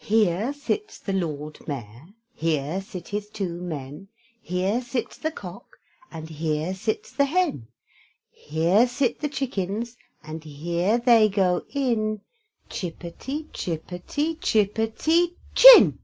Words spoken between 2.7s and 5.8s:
sit his two men, Here sits the cock,